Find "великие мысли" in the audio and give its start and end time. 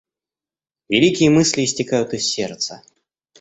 0.89-1.63